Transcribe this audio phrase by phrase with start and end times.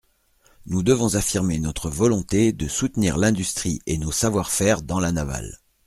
[0.65, 5.59] Nous devons affirmer notre volonté de soutenir l’industrie et nos savoir-faire dans la navale.